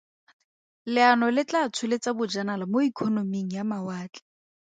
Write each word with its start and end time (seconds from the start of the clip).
Leano 0.93 1.25
le 1.35 1.41
tla 1.49 1.61
tsholetsa 1.73 2.11
Bojanala 2.17 2.65
mo 2.71 2.79
ikonoming 2.89 3.49
ya 3.57 3.63
mawatle. 3.69 4.23